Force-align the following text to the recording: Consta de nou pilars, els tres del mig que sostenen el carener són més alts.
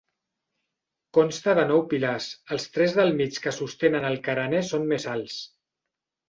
Consta 1.17 1.53
de 1.59 1.65
nou 1.71 1.83
pilars, 1.91 2.29
els 2.55 2.65
tres 2.79 2.95
del 3.01 3.13
mig 3.19 3.37
que 3.45 3.53
sostenen 3.59 4.09
el 4.11 4.19
carener 4.29 4.63
són 4.71 4.89
més 4.95 5.07
alts. 5.15 5.39